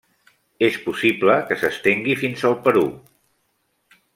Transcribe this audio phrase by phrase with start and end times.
[0.67, 2.85] És possible que s'estengui fins al Perú.